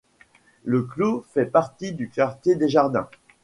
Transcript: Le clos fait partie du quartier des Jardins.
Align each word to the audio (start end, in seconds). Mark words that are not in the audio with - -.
Le 0.63 0.81
clos 0.81 1.27
fait 1.31 1.45
partie 1.45 1.91
du 1.91 2.09
quartier 2.09 2.55
des 2.55 2.67
Jardins. 2.69 3.07